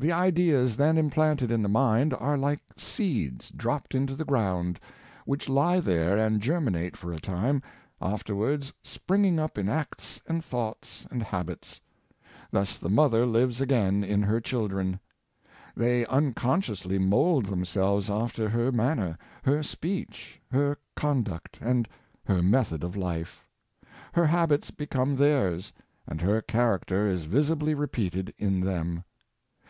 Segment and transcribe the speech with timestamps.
[0.00, 4.80] The ideas then implanted in the mind are like seeds dropped into the ground,
[5.26, 7.60] which lie there and germinate for a time,
[8.00, 11.82] afterwards springing up in acts and thoughts and habits.
[12.50, 15.00] Thus the mother lives again in her children.
[15.76, 21.86] They unconsciously mould themselves after her man ner, her speech, her conduct, and
[22.24, 23.46] her method of life.
[24.14, 25.74] Her habits become theirs;
[26.06, 29.04] and her character is visibly repeated in them.